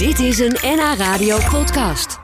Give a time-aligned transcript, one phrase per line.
[0.00, 2.18] Dit is een NH Radio podcast.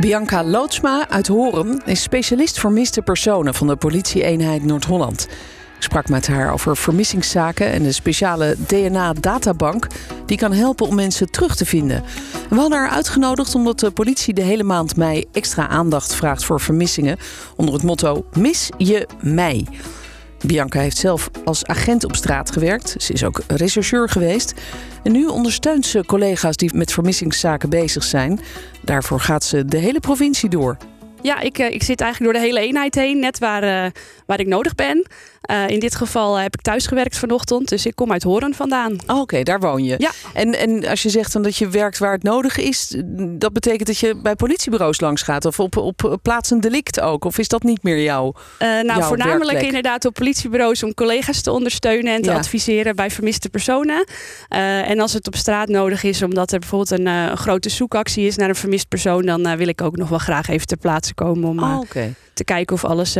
[0.00, 5.28] Bianca Lootsma uit Horen is specialist vermiste personen van de politie-eenheid Noord-Holland.
[5.76, 9.86] Ik sprak met haar over vermissingszaken en de speciale DNA-databank
[10.26, 12.04] die kan helpen om mensen terug te vinden.
[12.48, 16.60] We hadden haar uitgenodigd omdat de politie de hele maand mei extra aandacht vraagt voor
[16.60, 17.18] vermissingen
[17.56, 19.66] onder het motto Mis je mij.
[20.46, 22.94] Bianca heeft zelf als agent op straat gewerkt.
[22.98, 24.54] Ze is ook rechercheur geweest.
[25.02, 28.40] En nu ondersteunt ze collega's die met vermissingszaken bezig zijn.
[28.82, 30.76] Daarvoor gaat ze de hele provincie door.
[31.22, 33.90] Ja, ik, eh, ik zit eigenlijk door de hele eenheid heen, net waar, eh,
[34.26, 35.06] waar ik nodig ben.
[35.40, 38.96] Eh, in dit geval heb ik thuis gewerkt vanochtend, dus ik kom uit Horen vandaan.
[39.06, 39.94] Oh, Oké, daar woon je.
[39.98, 40.10] Ja.
[40.34, 43.86] En, en als je zegt dan dat je werkt waar het nodig is, dat betekent
[43.86, 47.24] dat je bij politiebureaus langs gaat of op, op plaatsen delict ook?
[47.24, 48.32] Of is dat niet meer jouw?
[48.58, 49.66] Eh, nou, jouw voornamelijk werkplek?
[49.66, 52.36] inderdaad op politiebureaus om collega's te ondersteunen en te Ja.
[52.36, 54.04] adviseren bij vermiste personen.
[54.48, 58.36] Eh, en als het op straat nodig is, omdat er bijvoorbeeld een, grote zoekactie is
[58.36, 61.48] naar een vermist persoon, dan wil ik ook nog wel graag even ter plaatse komen
[61.48, 62.14] om Oh, Oké.
[62.34, 63.16] te kijken of alles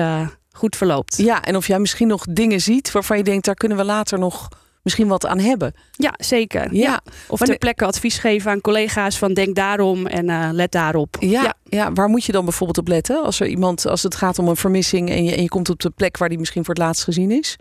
[0.53, 1.17] goed verloopt.
[1.17, 4.19] Ja, en of jij misschien nog dingen ziet waarvan je denkt, daar kunnen we later
[4.19, 4.49] nog
[4.83, 5.75] misschien wat aan hebben.
[5.93, 6.75] Ja, zeker.
[6.75, 7.01] Ja.
[7.29, 11.17] Of ter plekke advies geven aan collega's van denk daarom en eh, let daarop.
[11.21, 11.55] Ja, ja.
[11.95, 13.23] Waar moet je dan bijvoorbeeld op letten?
[13.23, 15.81] Als er iemand, als het gaat om een vermissing en je, en je komt op
[15.81, 17.57] de plek waar die misschien voor het laatst gezien is?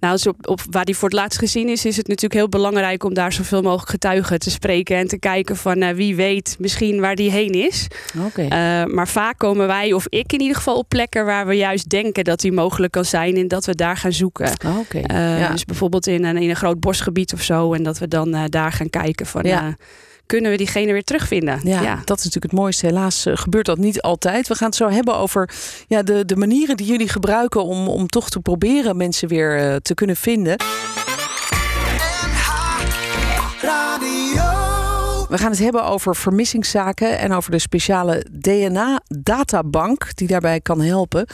[0.00, 2.48] Nou, dus op, op waar die voor het laatst gezien is, is het natuurlijk heel
[2.48, 6.56] belangrijk om daar zoveel mogelijk getuigen te spreken en te kijken van eh, wie weet
[6.58, 7.86] misschien waar die heen is.
[8.26, 8.42] Oké.
[8.42, 11.88] Eh, maar vaak komen wij, of ik in ieder geval, op plekken waar we juist
[11.88, 14.52] denken dat die mogelijk kan zijn en dat we daar gaan zoeken.
[14.78, 14.98] Oké.
[14.98, 15.50] Eh, ja.
[15.50, 17.72] Dus bijvoorbeeld in een, in een groot bosgebied of zo.
[17.72, 19.76] En dat we dan daar gaan kijken van Ja.
[20.28, 21.60] Kunnen we diegene weer terugvinden?
[21.64, 22.86] Ja, dat is natuurlijk het mooiste.
[22.86, 24.48] Helaas eh, gebeurt dat niet altijd.
[24.48, 25.50] We gaan het zo hebben over
[25.86, 29.76] ja, de, de manieren die jullie gebruiken om, om toch te proberen mensen weer eh,
[29.76, 30.56] te kunnen vinden.
[35.28, 41.26] We gaan het hebben over vermissingszaken en over de speciale DNA-databank die daarbij kan helpen.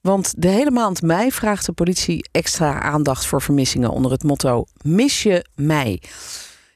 [0.00, 4.64] Want de hele maand mei vraagt de politie extra aandacht voor vermissingen onder het motto
[4.82, 6.02] Mis je mij?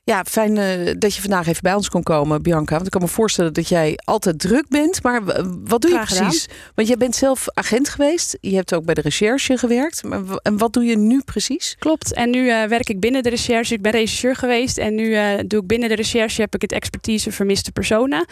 [0.04, 2.72] Ja, fijn eh, dat je vandaag even bij ons kon komen, Bianca.
[2.74, 5.02] Want ik kan me voorstellen dat jij altijd druk bent.
[5.02, 5.24] Maar
[5.64, 6.26] wat doe je gedaan.
[6.26, 6.48] precies?
[6.74, 8.36] Want jij bent zelf agent geweest.
[8.40, 10.02] Je hebt ook bij de recherche gewerkt.
[10.02, 11.76] Maar en wat doe je nu precies?
[11.78, 12.12] Klopt.
[12.12, 13.74] En nu eh, werk ik binnen de recherche.
[13.74, 14.78] Ik ben rechercheur geweest.
[14.78, 18.26] En nu eh, doe ik binnen de recherche heb ik het expertise vermiste personen.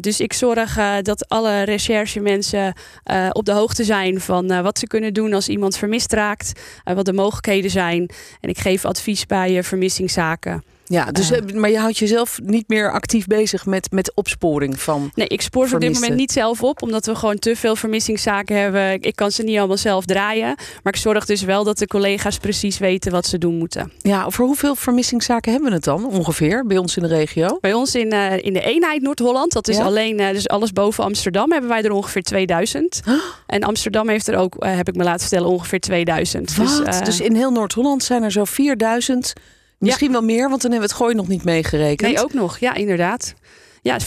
[0.00, 5.14] Dus ik zorg dat alle recherchemensen eh, op de hoogte zijn van wat ze kunnen
[5.14, 6.60] doen als iemand vermist raakt.
[6.84, 8.10] wat de mogelijkheden zijn.
[8.40, 10.73] En ik geef advies bij vermissingszaken.
[10.86, 11.54] Ja, dus, Eh.
[11.54, 15.10] maar je houdt jezelf niet meer actief bezig met, met opsporing van.
[15.14, 17.76] Nee, ik spoor ze op dit moment niet zelf op, omdat we gewoon te veel
[17.76, 18.92] vermissingszaken hebben.
[18.92, 20.54] Ik- Ik kan ze niet allemaal zelf draaien.
[20.82, 23.92] Maar ik zorg dus wel dat de collega's precies weten wat ze doen moeten.
[23.98, 27.58] Ja, over hoeveel vermissingszaken hebben we het dan ongeveer bij ons in de regio?
[27.60, 29.84] Bij ons in, eh, in de eenheid Noord-Holland, dat is Ja?
[29.84, 33.00] alleen eh, dus alles boven Amsterdam, hebben wij er ongeveer 2000.
[33.46, 36.56] En Amsterdam heeft er ook, heb ik me laten vertellen, ongeveer 2000.
[36.56, 36.82] Wat?
[36.84, 39.32] Dus, Dus, in heel Noord-Holland zijn er zo 4000.
[39.78, 42.12] Misschien wel meer, want dan hebben we het gooi nog niet meegerekend.
[42.12, 42.58] nee, ook nog.
[42.58, 43.34] Ja, inderdaad.
[43.82, 44.06] Ja, 40.000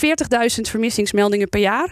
[0.62, 1.92] vermissingsmeldingen per jaar.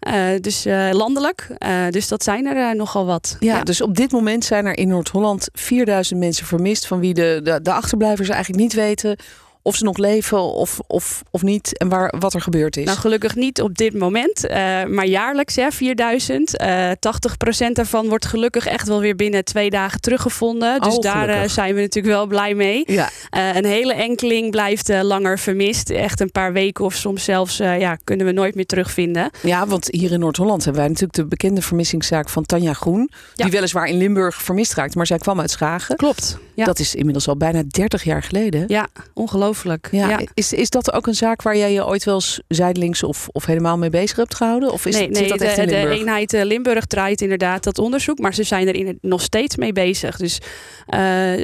[0.00, 1.48] Eh, dus eh, landelijk.
[1.58, 3.36] Eh, dus dat zijn er nogal wat.
[3.40, 6.86] Ja, dus op dit moment zijn er in Noord-Holland 4000 mensen vermist.
[6.86, 9.16] van wie de, de, de achterblijvers eigenlijk niet weten
[9.62, 11.78] of ze nog leven of, of, of niet.
[11.78, 12.84] en waar, wat er gebeurd is.
[12.84, 16.56] Nou, gelukkig niet op dit moment, eh, maar jaarlijks hè, 4000.
[16.56, 20.80] Eh 80% daarvan wordt gelukkig echt wel weer binnen twee dagen teruggevonden.
[20.80, 22.82] Dus Oh, daar eh, zijn we natuurlijk wel blij mee.
[22.86, 25.90] ja, Eh, een hele enkeling blijft langer vermist.
[25.90, 29.30] Echt een paar weken of soms zelfs ja, kunnen we nooit meer terugvinden.
[29.42, 33.10] ja, want hier in Noord-Holland hebben wij natuurlijk de bekende vermissingszaak van Tanja Groen.
[33.34, 33.44] Ja.
[33.44, 35.96] Die weliswaar in Limburg vermist raakte, maar zij kwam uit Schagen.
[35.96, 36.38] Klopt.
[36.54, 38.64] Ja, Dat is inmiddels al bijna 30 jaar geleden.
[38.68, 39.48] ja ongelooflijk.
[39.90, 40.20] Ja, Ja.
[40.34, 43.44] Is, is dat ook een zaak waar jij je ooit wel eens zijdelings of, of
[43.44, 44.72] helemaal mee bezig hebt gehouden?
[44.72, 48.18] Of is nee, het, nee zit dat de, eenheid eh, Limburg draait inderdaad dat onderzoek,
[48.18, 50.16] maar ze zijn er in, nog steeds mee bezig.
[50.16, 50.38] Dus
[50.86, 51.00] eh,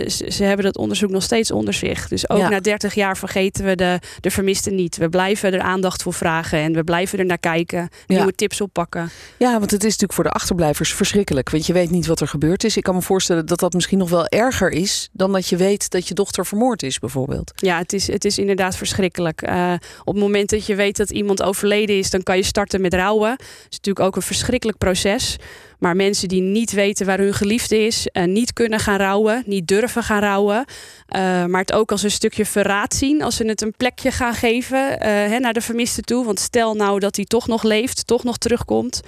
[0.09, 2.09] ze, ze hebben dat onderzoek nog steeds onder zich.
[2.09, 2.49] Dus ook Ja.
[2.49, 4.97] na 30 jaar vergeten we de, de vermisten niet.
[4.97, 9.10] We blijven er aandacht voor vragen en we blijven er naar kijken, nieuwe tips oppakken.
[9.39, 11.51] Ja, want het is natuurlijk voor de achterblijvers verschrikkelijk.
[11.51, 12.77] Want je weet niet wat er gebeurd is.
[12.77, 15.09] Ik kan me voorstellen dat dat misschien nog wel erger is...
[15.13, 17.53] dan dat je weet dat je dochter vermoord is, bijvoorbeeld.
[17.57, 19.43] Ja, het is, het is inderdaad verschrikkelijk.
[19.43, 19.72] Eh,
[20.04, 22.95] op het moment dat je weet dat iemand overleden is, dan kan je starten met
[22.95, 23.31] rouwen.
[23.31, 25.37] Dat is natuurlijk ook een verschrikkelijk proces.
[25.78, 29.69] Maar mensen die niet weten waar hun geliefde is, en niet kunnen gaan rouwen, niet
[29.69, 30.65] durven gaan rouwen,
[31.07, 34.34] eh, maar het ook als een stukje verraad zien als ze het een plekje gaan
[34.34, 36.25] geven eh, hè, naar de vermiste toe.
[36.25, 39.03] Want stel nou dat hij toch nog leeft, toch nog terugkomt.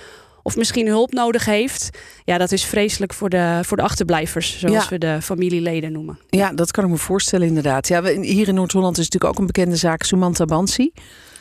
[0.48, 1.90] Of misschien hulp nodig heeft.
[2.24, 4.88] Ja, dat is vreselijk voor de, voor de achterblijvers, zoals Ja.
[4.88, 6.18] we de familieleden noemen.
[6.30, 7.88] Ja, dat kan ik me voorstellen inderdaad.
[7.88, 10.92] Ja, we- hier in Noord-Holland is natuurlijk ook een bekende zaak, Sumanta Bansi.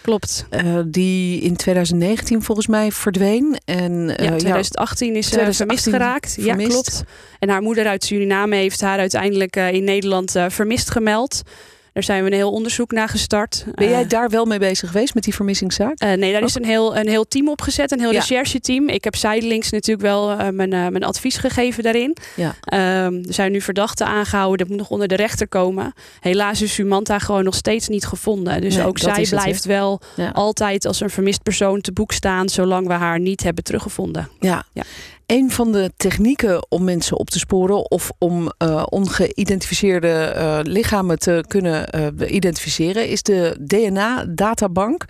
[0.02, 0.46] Klopt.
[0.50, 3.58] eh, die in 2019 volgens mij verdween.
[3.66, 6.34] En, eh, Ja, 2018 is ze 2018 vermist geraakt.
[6.40, 6.68] vermist.
[6.68, 7.04] Ja, klopt.
[7.40, 11.42] En haar moeder uit Suriname heeft haar uiteindelijk eh, in Nederland eh, vermist gemeld.
[11.98, 13.66] Daar zijn we een heel onderzoek naar gestart.
[13.76, 16.00] Ben jij Eh, daar wel mee bezig geweest met die vermissingszaak?
[16.00, 18.20] Eh, nee, daar is een heel, een heel team opgezet, een heel Ja.
[18.20, 18.90] rechercheteam.
[18.90, 22.16] Ik heb zijdelings natuurlijk wel eh, mijn, mijn advies gegeven daarin.
[22.36, 22.56] Ja.
[22.62, 25.94] Ehm, er zijn nu verdachten aangehouden, dat moet nog onder de rechter komen.
[26.20, 28.62] Helaas is Sumanta gewoon nog steeds niet gevonden.
[28.62, 30.30] Dus Nee, ook zij het, blijft wel Ja.
[30.30, 34.30] altijd als een vermist persoon te boek staan, zolang we haar niet hebben teruggevonden.
[34.40, 34.64] Ja.
[34.74, 34.84] Ja.
[35.28, 41.20] Een van de technieken om mensen op te sporen of om eh, ongeïdentificeerde eh, lichamen
[41.20, 45.06] te kunnen eh, identificeren is de DNA-databank.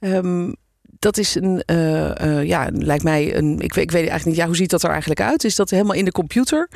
[0.00, 1.62] Ehm, dat is een,
[2.46, 3.52] ja, lijkt mij een.
[3.60, 5.44] Ik ik weet eigenlijk niet, ja, hoe ziet dat er eigenlijk uit?
[5.44, 6.68] Is dat helemaal in de computer?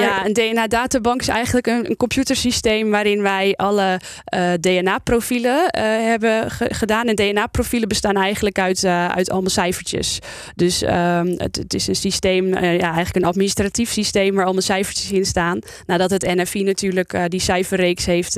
[0.00, 6.74] Ja, een DNA-databank is eigenlijk een, computersysteem waarin wij alle eh, DNA-profielen eh, hebben ge-
[6.74, 7.06] gedaan.
[7.06, 10.18] En DNA-profielen bestaan eigenlijk uit, eh, uit allemaal cijfertjes.
[10.54, 15.12] Dus ehm, het, het is een systeem, ja, eigenlijk een administratief systeem waar allemaal cijfertjes
[15.12, 15.58] in staan.
[15.86, 18.36] Nadat het NFI natuurlijk die cijferreeks heeft.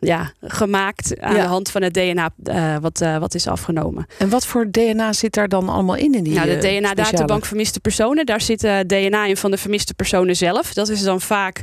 [0.00, 1.42] Ja, gemaakt aan Ja.
[1.42, 4.06] de hand van het DNA eh, wat, eh, wat is afgenomen.
[4.18, 6.14] En wat voor DNA zit daar dan allemaal in?
[6.14, 9.94] in die, Nou, de eh, DNA-databank vermiste personen, daar zit DNA in van de vermiste
[9.94, 10.72] personen zelf.
[10.74, 11.60] Dat is dan vaak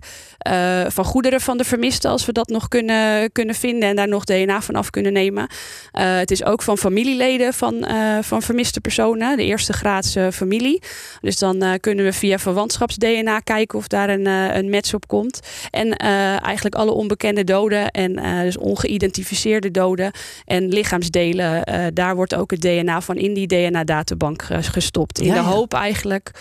[0.87, 4.23] van goederen van de vermiste, als we dat nog kunnen, kunnen vinden en daar nog
[4.23, 5.47] DNA van af kunnen nemen.
[5.91, 7.87] Het is ook van familieleden van,
[8.21, 10.81] van vermiste personen, de eerste graadse familie.
[11.21, 15.39] Dus dan kunnen we via verwantschaps-DNA kijken of daar een, een match op komt.
[15.71, 20.11] En eigenlijk alle onbekende doden en eh, dus ongeïdentificeerde doden
[20.45, 21.63] en lichaamsdelen.
[21.63, 25.19] eh, daar wordt ook het DNA van in die DNA-databank eh, gestopt.
[25.19, 26.31] In Ja, de hoop eigenlijk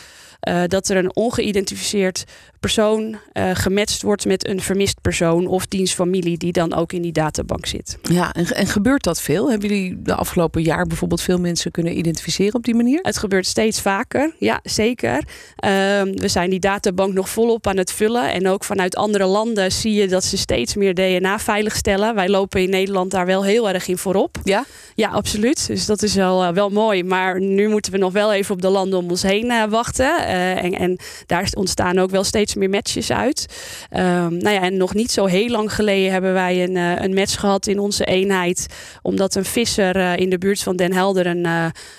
[0.67, 2.25] dat er een ongeïdentificeerd
[2.61, 3.17] persoon
[3.53, 7.67] gematcht wordt met een vermist persoon of diens familie die dan ook in die databank
[7.67, 7.99] zit.
[8.03, 9.51] Ja, en, en gebeurt dat veel?
[9.51, 12.99] Hebben jullie de afgelopen jaar bijvoorbeeld veel mensen kunnen identificeren op die manier?
[13.03, 15.25] Het gebeurt steeds vaker, ja zeker.
[15.57, 18.33] Ehm, we zijn die databank nog volop aan het vullen.
[18.33, 21.39] En ook vanuit andere landen zie je dat ze steeds meer DNA
[21.77, 22.15] veiligstellen.
[22.15, 24.39] Wij lopen in Nederland daar wel heel erg in voorop.
[24.45, 24.65] Ja?
[24.95, 25.67] Ja, absoluut.
[25.67, 27.05] Dus dat is wel, eh, wel mooi.
[27.05, 30.27] Maar nu moeten we nog wel even op de landen om ons heen eh, wachten.
[30.27, 33.47] Eh, en, en daar ontstaan ook wel steeds meer matches uit.
[33.91, 37.41] Ehm, nou ja, en nog niet zo heel lang geleden hebben wij een, een match
[37.41, 38.67] gehad in onze eenheid.
[39.03, 41.45] Omdat een visser in de buurt van Den Helder een,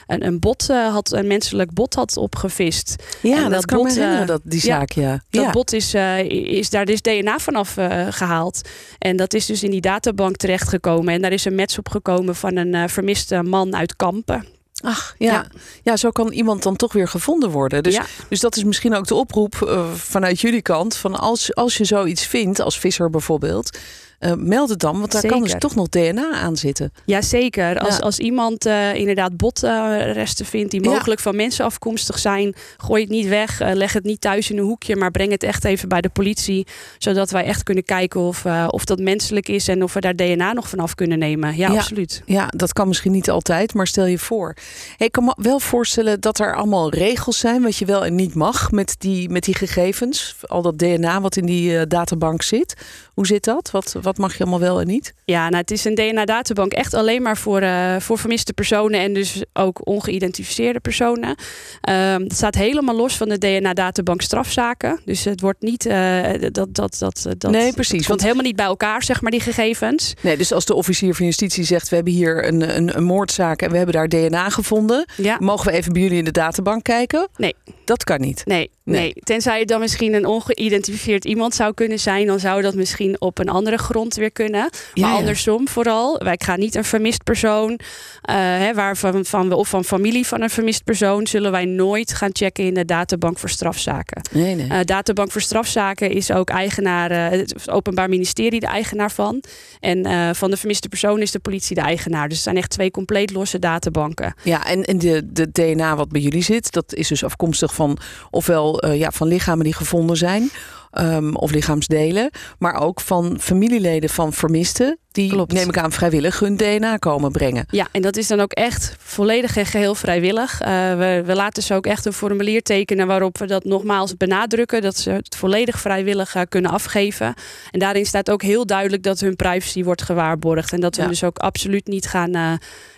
[0.07, 2.95] een, een bot had, een menselijk bot had opgevist.
[3.21, 5.21] Ja, En dat, dat kan bot, dat, die zaak, ja.
[5.29, 5.51] Dat ja.
[5.51, 5.93] bot is,
[6.29, 8.61] is daar is DNA vanaf eh, gehaald.
[8.97, 11.13] En dat is dus in die databank terechtgekomen.
[11.13, 14.45] En daar is een match op gekomen van een eh, vermiste man uit Kampen.
[14.81, 15.31] Ach, ja.
[15.31, 15.45] ja.
[15.83, 15.97] Ja.
[15.97, 17.83] zo kan iemand dan toch weer gevonden worden.
[17.83, 18.05] Dus, ja.
[18.29, 20.95] dus dat is misschien ook de oproep eh, vanuit jullie kant.
[20.95, 23.77] Van als, als je zoiets vindt, als visser bijvoorbeeld,
[24.19, 24.99] eh, meld het dan.
[24.99, 26.91] Want daar kan dus toch nog DNA aan zitten.
[27.05, 27.77] Ja, zeker.
[27.79, 28.01] Als, Ja.
[28.03, 30.89] als iemand eh, inderdaad botresten vindt die Ja.
[30.89, 33.59] mogelijk van mensen afkomstig zijn, gooi het niet weg.
[33.59, 36.09] eh, leg het niet thuis in een hoekje, maar breng het echt even bij de
[36.09, 36.67] politie.
[36.97, 40.53] Zodat wij echt kunnen kijken of, of dat menselijk is en of we daar DNA
[40.53, 41.55] nog vanaf kunnen nemen.
[41.57, 41.77] Ja, Ja.
[41.77, 42.21] absoluut.
[42.25, 44.55] Ja, dat kan misschien niet altijd, maar stel je voor.
[44.97, 48.15] Hey, ik kan me wel voorstellen dat er allemaal regels zijn wat je wel en
[48.15, 50.35] niet mag met die, met die gegevens.
[50.41, 52.73] Al dat DNA wat in die databank zit.
[53.13, 53.71] Hoe zit dat?
[53.71, 55.13] Wat, wat mag je allemaal wel en niet?
[55.25, 59.13] Ja, nou, het is een DNA-databank echt alleen maar voor, eh, voor vermiste personen en
[59.13, 61.35] dus ook ongeïdentificeerde personen.
[61.81, 64.99] Ehm, het staat helemaal los van de DNA-databank strafzaken.
[65.05, 65.85] Dus het wordt niet.
[65.85, 66.21] eh,
[66.51, 69.39] dat, dat, dat, dat, Nee, precies, Het want- helemaal niet bij elkaar, zeg maar, die
[69.39, 70.13] gegevens.
[70.21, 73.61] Nee, dus als de officier van justitie zegt: We hebben hier een, een, een moordzaak
[73.61, 75.05] en we hebben daar DNA gevonden.
[75.15, 75.37] Ja.
[75.39, 77.27] Mogen we even bij jullie in de databank kijken?
[77.37, 77.55] Nee.
[77.85, 78.41] Dat kan niet.
[78.45, 78.99] Nee, Nee.
[79.01, 79.13] nee.
[79.23, 83.39] Tenzij het dan misschien een ongeïdentificeerd iemand zou kunnen zijn, dan zou dat misschien op
[83.39, 84.59] een andere grond weer kunnen.
[84.61, 85.13] Maar ja.
[85.13, 86.17] andersom vooral.
[86.17, 87.79] Wij gaan niet een vermist persoon,
[88.21, 92.13] eh, hè, waarvan van we of van familie van een vermist persoon, zullen wij nooit
[92.13, 94.21] gaan checken in de databank voor strafzaken.
[94.31, 94.69] Nee, nee.
[94.69, 99.43] Eh, databank voor strafzaken is ook eigenaar, eh, het Openbaar Ministerie de eigenaar van.
[99.79, 102.27] En van de vermiste persoon is de politie de eigenaar.
[102.27, 104.33] Dus het zijn echt twee compleet losse databanken.
[104.43, 107.97] Ja, en, en de, de DNA wat bij jullie zit, dat is dus afkomstig van
[108.29, 110.49] ofwel ja, van lichamen die gevonden zijn.
[110.91, 115.51] Ehm, of lichaamsdelen, maar ook van familieleden van vermisten die, Klopt.
[115.53, 117.65] neem ik aan, vrijwillig hun DNA komen brengen.
[117.69, 120.61] Ja, en dat is dan ook echt volledig en geheel vrijwillig.
[120.61, 124.81] Uh, we, we, laten ze ook echt een formulier tekenen waarop we dat nogmaals benadrukken.
[124.81, 127.33] Dat ze het volledig vrijwillig uh, kunnen afgeven.
[127.71, 130.73] En daarin staat ook heel duidelijk dat hun privacy wordt gewaarborgd.
[130.73, 131.07] En dat we Ja.
[131.07, 132.51] dus ook absoluut niet gaan, uh,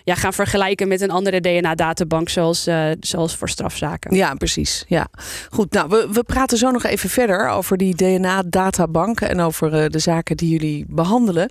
[0.04, 2.68] ja, gaan vergelijken met een andere DNA-databank zoals,
[3.00, 4.14] zoals voor strafzaken.
[4.16, 4.84] Ja, precies.
[4.88, 5.06] Ja.
[5.50, 9.98] Goed, nou, we, we praten zo nog even verder over die DNA-databank en over de
[9.98, 11.48] zaken die jullie behandelen.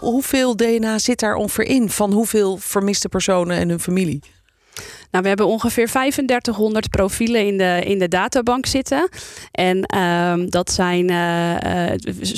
[0.00, 4.20] Hoeveel DNA zit daar ongeveer in van hoeveel vermiste personen en hun familie?
[5.10, 9.08] Nou, we hebben ongeveer 3500 profielen in de, in de databank zitten.
[9.52, 11.10] En um, dat zijn.
[11.10, 11.58] Uh, uh,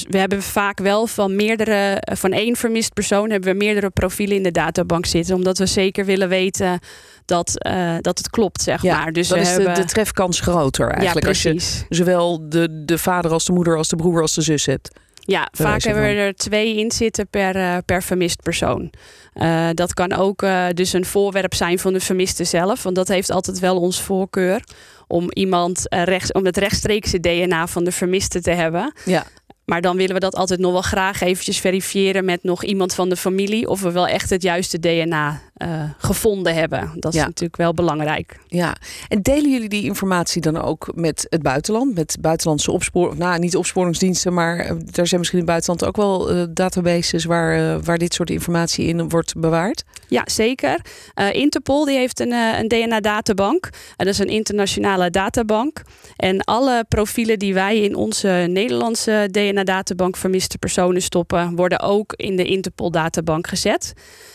[0.08, 2.02] we hebben vaak wel van meerdere.
[2.12, 5.34] Van één vermist persoon hebben we meerdere profielen in de databank zitten.
[5.34, 6.78] Omdat we zeker willen weten
[7.24, 9.12] dat, uh, dat het klopt, zeg ja, maar.
[9.12, 9.74] Dus dan we is hebben...
[9.74, 11.24] de, de trefkans groter eigenlijk.
[11.24, 14.42] Ja, als je zowel de, de vader als de moeder als de broer als de
[14.42, 14.90] zus hebt.
[15.24, 18.92] Ja, vaak hebben we er twee in zitten per, uh, per vermist persoon.
[19.34, 22.82] Uh, dat kan ook uh, dus een voorwerp zijn van de vermiste zelf.
[22.82, 24.64] Want dat heeft altijd wel ons voorkeur.
[25.06, 28.92] Om iemand uh, rechts, om het rechtstreekse DNA van de vermiste te hebben.
[29.04, 29.26] Ja.
[29.64, 33.08] Maar dan willen we dat altijd nog wel graag eventjes verifiëren met nog iemand van
[33.08, 33.68] de familie.
[33.68, 36.90] Of we wel echt het juiste DNA uh, gevonden hebben.
[36.94, 37.26] Dat is Ja.
[37.26, 38.38] natuurlijk wel belangrijk.
[38.46, 38.76] Ja,
[39.08, 41.94] en delen jullie die informatie dan ook met het buitenland?
[41.94, 45.96] Met buitenlandse opsporing, nou niet opsporingsdiensten, maar eh, daar zijn misschien in het buitenland ook
[45.96, 49.84] wel uh, databases waar, uh, waar dit soort informatie in wordt bewaard?
[50.08, 50.80] Ja, zeker.
[51.20, 53.68] Uh, Interpol die heeft een, uh, een DNA-databank.
[53.96, 55.82] dat is een internationale databank.
[56.16, 62.36] En alle profielen die wij in onze Nederlandse DNA-databank vermiste personen stoppen, worden ook in
[62.36, 63.92] de Interpol-databank gezet.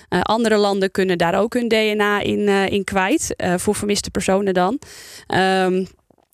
[0.10, 4.10] Uh, andere landen kunnen daar ook hun DNA in, uh, in kwijt, uh, voor vermiste
[4.10, 4.80] personen dan.
[5.36, 5.88] Um,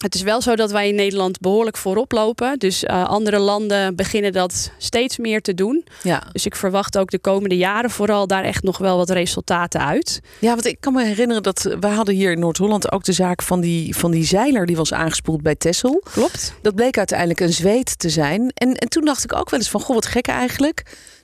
[0.04, 2.60] het is wel zo dat wij in Nederland behoorlijk voorop lopen.
[2.60, 5.86] Dus uh, andere landen beginnen dat steeds meer te doen.
[6.02, 6.24] Ja.
[6.32, 10.20] Dus ik verwacht ook de komende jaren vooral daar echt nog wel wat resultaten uit.
[10.40, 13.42] Ja, want ik kan me herinneren dat we hadden hier in Noord-Holland ook de zaak
[13.42, 16.04] van die, van die zeiler die was aangespoeld bij Texel.
[16.12, 16.54] Klopt.
[16.62, 18.52] Dat bleek uiteindelijk een zweet te zijn.
[18.54, 20.84] En, en toen dacht ik ook wel eens van, goh, wat gek eigenlijk.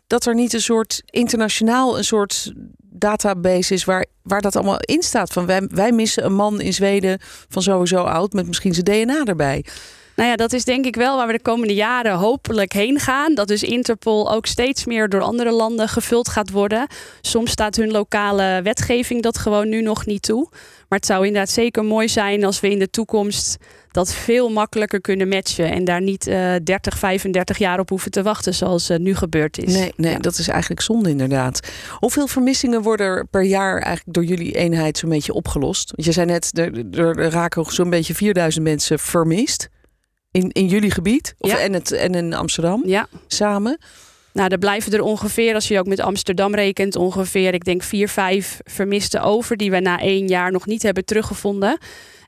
[0.10, 5.01] Dat er niet een soort internationaal, een soort database is waar, waar dat allemaal in
[5.01, 5.32] staat.
[5.32, 9.24] Van wij, wij missen een man in Zweden van sowieso oud met misschien zijn DNA
[9.24, 9.66] erbij.
[10.20, 13.36] Nou ja, dat is denk ik wel waar we de komende jaren hopelijk heen gaan.
[13.36, 16.88] Dat dus Interpol ook steeds meer door andere landen gevuld gaat worden.
[17.22, 20.48] Soms staat hun lokale wetgeving dat gewoon nu nog niet toe.
[20.90, 23.58] Maar het zou inderdaad zeker mooi zijn als we in de toekomst
[23.92, 25.72] dat veel makkelijker kunnen matchen.
[25.72, 29.58] En daar niet uh, 30, 35 jaar op hoeven te wachten zoals uh, nu gebeurd
[29.58, 29.74] is.
[29.74, 30.20] Nee, nee Ja.
[30.20, 31.70] dat is eigenlijk zonde inderdaad.
[31.92, 35.92] Hoeveel vermissingen worden er per jaar eigenlijk door jullie eenheid zo'n beetje opgelost?
[35.96, 39.70] Want je zei net, er, er raken zo'n beetje 4000 mensen vermist.
[40.31, 41.59] In, in jullie gebied of, Ja.
[41.59, 43.07] en, het, en in Amsterdam Ja.
[43.27, 43.77] samen.
[44.33, 48.09] Nou, er blijven er ongeveer, als je ook met Amsterdam rekent, ongeveer, ik denk, vier,
[48.09, 51.77] vijf vermisten over die we na één jaar nog niet hebben teruggevonden.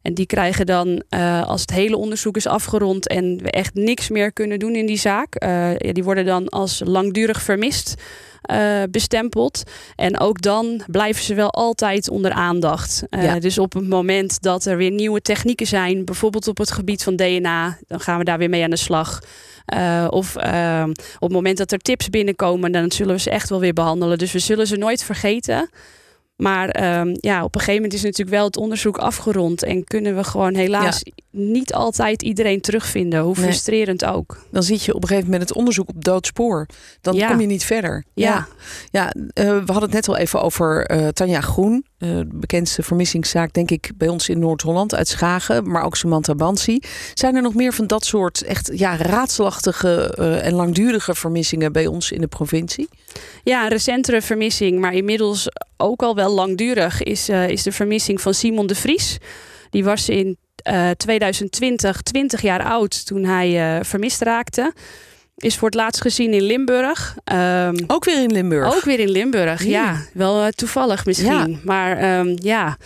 [0.02, 4.10] En die krijgen dan, uh, als het hele onderzoek is afgerond en we echt niks
[4.10, 7.96] meer kunnen doen in die zaak, uh, ja, die worden dan als langdurig vermist
[8.52, 9.64] uh, bestempeld.
[9.96, 13.04] En ook dan blijven ze wel altijd onder aandacht.
[13.10, 13.40] Ja.
[13.40, 17.16] Dus op het moment dat er weer nieuwe technieken zijn, bijvoorbeeld op het gebied van
[17.16, 19.20] DNA, dan gaan we daar weer mee aan de slag.
[19.74, 20.84] Uh, of uh,
[21.16, 24.18] op het moment dat er tips binnenkomen, dan zullen we ze echt wel weer behandelen.
[24.18, 25.70] Dus we zullen ze nooit vergeten.
[26.36, 29.64] Maar um, ja, op een gegeven moment is natuurlijk wel het onderzoek afgerond.
[29.64, 31.31] En kunnen we gewoon helaas ja.
[31.32, 33.20] Niet altijd iedereen terugvinden.
[33.22, 33.44] Hoe Nee.
[33.44, 34.46] frustrerend ook.
[34.52, 36.66] Dan zit je op een gegeven moment het onderzoek op doodspoor.
[37.02, 37.28] Dan Ja.
[37.28, 38.04] kom je niet verder.
[38.14, 38.48] Ja.
[38.92, 41.86] ja uh, we hadden het net al even over uh, Tanja Groen.
[42.00, 45.70] Uh, de bekendste vermissingszaak, denk ik, bij ons in Noord-Holland uit Schagen.
[45.72, 46.80] Maar ook Samantha Bansi.
[47.14, 52.12] Zijn er nog meer van dat soort echt ja, raadselachtige en langdurige vermissingen bij ons
[52.12, 52.90] in de provincie?
[53.44, 55.48] Ja, een recentere vermissing, maar inmiddels
[55.78, 59.18] ook al wel langdurig, is, is de vermissing van Simon de Vries.
[59.70, 64.74] Die was in uh, 2020 20 jaar oud toen hij uh, vermist raakte.
[65.38, 67.16] Is voor het laatst gezien in Limburg.
[67.34, 68.76] Um, ook weer in Limburg?
[68.76, 69.70] Ook weer in Limburg, ja.
[69.70, 70.02] ja.
[70.14, 71.50] Wel uh, toevallig misschien.
[71.50, 71.60] Ja.
[71.64, 72.78] Maar um, ja,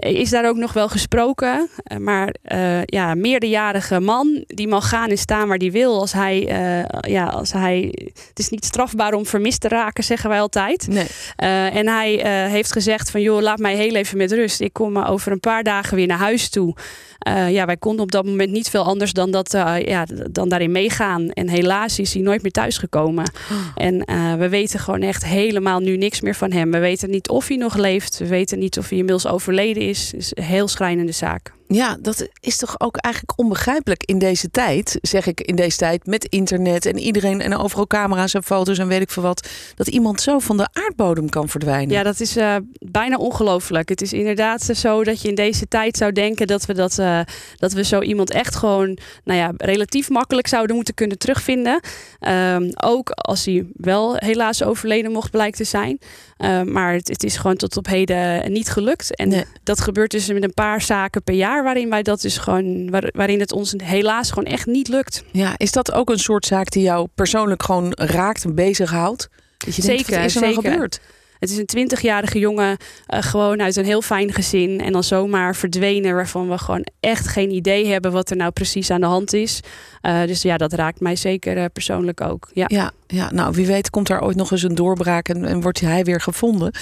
[0.00, 1.68] is daar ook nog wel gesproken.
[1.92, 6.00] Uh, maar uh, ja, meerderjarige man, die mag gaan en staan waar die wil.
[6.00, 7.94] Als hij, uh, ja, als hij,
[8.28, 10.88] het is niet strafbaar om vermist te raken, zeggen wij altijd.
[10.88, 11.06] Nee.
[11.42, 12.10] Uh, en hij
[12.50, 14.60] heeft gezegd van, joh, laat mij heel even met rust.
[14.60, 16.76] Ik kom over een paar dagen weer naar huis toe.
[17.48, 19.52] Ja, wij konden op dat moment niet veel anders dan, dat,
[19.84, 21.30] ja, dan daarin meegaan.
[21.30, 23.32] En helaas is hij nooit meer thuisgekomen.
[23.50, 23.84] Oh.
[23.84, 24.04] En
[24.38, 26.70] we weten gewoon echt helemaal nu niks meer van hem.
[26.70, 28.18] We weten niet of hij nog leeft.
[28.18, 29.89] We weten niet of hij inmiddels overleden is.
[29.90, 31.52] Het is een heel schrijnende zaak.
[31.72, 36.06] Ja, dat is toch ook eigenlijk onbegrijpelijk in deze tijd, zeg ik in deze tijd,
[36.06, 39.88] met internet en iedereen en overal camera's en foto's en weet ik veel wat, dat
[39.88, 41.94] iemand zo van de aardbodem kan verdwijnen.
[41.94, 43.88] Ja, dat is uh, bijna ongelooflijk.
[43.88, 47.20] Het is inderdaad zo dat je in deze tijd zou denken dat we, dat, uh,
[47.56, 51.80] dat we zo iemand echt gewoon, nou ja, relatief makkelijk zouden moeten kunnen terugvinden.
[52.28, 55.98] Um, ook als hij wel helaas overleden mocht blijken te zijn.
[56.38, 59.16] Uh, maar het, het, is gewoon tot op heden niet gelukt.
[59.16, 59.44] En nee.
[59.62, 63.08] dat gebeurt dus met een paar zaken per jaar waarin wij dat dus gewoon, waar,
[63.12, 65.24] waarin het ons helaas gewoon echt niet lukt.
[65.32, 69.28] Ja, is dat ook een soort zaak die jou persoonlijk gewoon raakt en bezighoudt?
[69.56, 70.70] Dat je zeker, denkt, is er nou zeker.
[70.70, 71.00] gebeurd?
[71.40, 72.76] Het is een 20-jarige jongen,
[73.14, 74.80] uh, gewoon uit een heel fijn gezin.
[74.80, 78.90] En dan zomaar verdwenen, waarvan we gewoon echt geen idee hebben wat er nou precies
[78.90, 79.60] aan de hand is.
[80.02, 82.48] Uh, dus ja, dat raakt mij zeker uh, persoonlijk ook.
[82.52, 82.64] Ja.
[82.68, 85.80] Ja, ja, nou wie weet komt daar ooit nog eens een doorbraak en, en wordt
[85.80, 86.72] hij weer gevonden.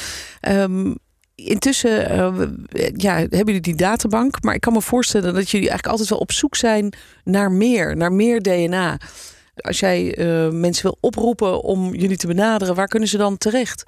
[0.48, 0.98] Um,
[1.44, 4.42] intussen uh, ja, hebben jullie die databank.
[4.42, 6.92] Maar ik kan me voorstellen dat jullie eigenlijk altijd wel op zoek zijn
[7.24, 8.98] naar meer, naar meer DNA.
[9.56, 13.84] Als jij uh, mensen wil oproepen om jullie te benaderen, waar kunnen ze dan terecht?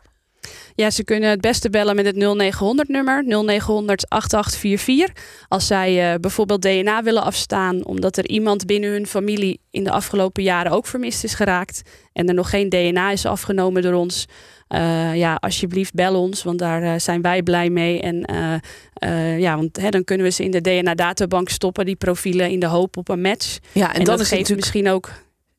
[0.74, 5.44] Ja, ze kunnen het beste bellen met het 0900 nummer 0900 8844.
[5.48, 9.90] Als zij uh, bijvoorbeeld DNA willen afstaan omdat er iemand binnen hun familie in de
[9.90, 14.26] afgelopen jaren ook vermist is geraakt en er nog geen DNA is afgenomen door ons.
[14.74, 18.00] Uh, ja, alsjeblieft bel ons, want daar uh, zijn wij blij mee.
[18.00, 18.30] En
[19.04, 22.60] uh, ja, want hè, dan kunnen we ze in de DNA-databank stoppen, die profielen, in
[22.60, 23.58] de hoop op een match.
[23.72, 24.60] Ja, en, en dan dat is geeft natuurlijk...
[24.60, 25.10] misschien ook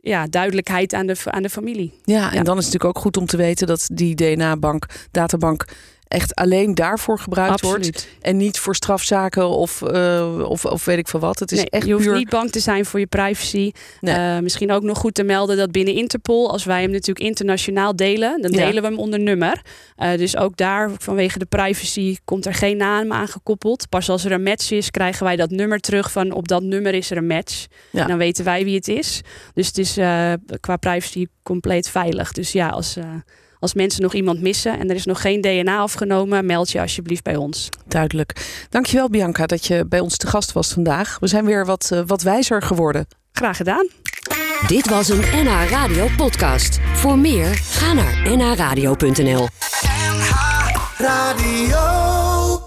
[0.01, 1.93] ja, duidelijkheid aan de, aan de familie.
[2.03, 2.43] Ja, en ja.
[2.43, 5.65] dan is het natuurlijk ook goed om te weten dat die DNA-bank, databank,
[6.11, 7.83] echt alleen daarvoor gebruikt Absoluut.
[7.83, 8.07] wordt.
[8.21, 11.39] En niet voor strafzaken of, uh, of, of weet ik veel wat.
[11.39, 12.17] Het is nee, echt je hoeft puur...
[12.17, 13.71] niet bang te zijn voor je privacy.
[13.99, 14.15] Nee.
[14.15, 17.95] Uh, misschien ook nog goed te melden dat binnen Interpol, als wij hem natuurlijk internationaal
[17.95, 19.61] delen, dan delen we hem onder nummer.
[19.97, 23.89] Uh, dus ook daar, vanwege de privacy, komt er geen naam aan gekoppeld.
[23.89, 26.93] Pas als er een match is, krijgen wij dat nummer terug van op dat nummer
[26.93, 27.65] is er een match.
[27.89, 28.01] Ja.
[28.01, 29.21] En dan weten wij wie het is.
[29.53, 29.93] Dus het is
[30.59, 32.31] qua privacy compleet veilig.
[32.31, 32.97] Dus ja, als
[33.61, 37.23] als mensen nog iemand missen en er is nog geen DNA afgenomen, meld je alsjeblieft
[37.23, 37.69] bij ons.
[37.87, 38.65] Duidelijk.
[38.69, 41.17] Dankjewel Bianca dat je bij ons te gast was vandaag.
[41.19, 43.07] We zijn weer wat, uh, wat wijzer geworden.
[43.31, 43.87] Graag gedaan.
[44.67, 46.79] Dit was een NH Radio podcast.
[46.93, 49.47] Voor meer, ga naar nhradio.nl
[50.01, 50.61] NH
[50.97, 52.10] Radio